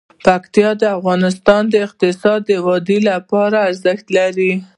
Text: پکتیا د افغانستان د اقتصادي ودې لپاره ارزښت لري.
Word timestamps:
پکتیا 0.25 0.69
د 0.81 0.83
افغانستان 0.97 1.61
د 1.69 1.75
اقتصادي 1.87 2.57
ودې 2.65 2.97
لپاره 3.09 3.57
ارزښت 3.69 4.05
لري. 4.17 4.53